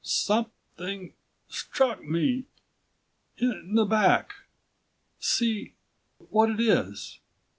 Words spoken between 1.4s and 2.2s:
struck